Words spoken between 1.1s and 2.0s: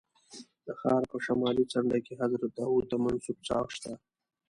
په شمالي څنډه